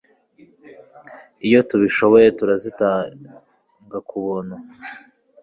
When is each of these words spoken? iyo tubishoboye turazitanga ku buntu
iyo 1.47 1.59
tubishoboye 1.69 2.27
turazitanga 2.37 3.97
ku 4.07 4.15
buntu 4.25 4.55